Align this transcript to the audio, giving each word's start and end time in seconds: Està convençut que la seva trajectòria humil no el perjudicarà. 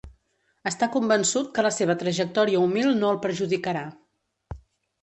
Està 0.69 0.87
convençut 0.95 1.51
que 1.57 1.65
la 1.67 1.73
seva 1.77 1.97
trajectòria 2.05 2.65
humil 2.65 2.91
no 3.05 3.13
el 3.13 3.21
perjudicarà. 3.29 3.87